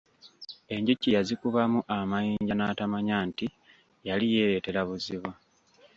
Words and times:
Enjuki 0.75 1.07
yazikubamu 1.15 1.79
amayinja 1.97 2.53
n’atamanya 2.55 3.17
nti 3.29 3.45
yali 4.07 4.25
yeereetera 4.33 4.81
buzibu. 4.89 5.29